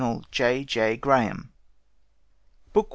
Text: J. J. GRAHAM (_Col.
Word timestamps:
J. 0.31 0.65
J. 0.65 0.97
GRAHAM 0.97 1.51
(_Col. 2.73 2.89